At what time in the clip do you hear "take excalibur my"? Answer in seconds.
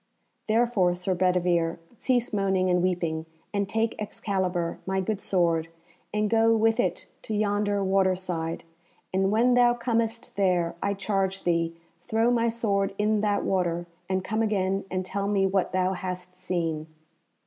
3.69-4.99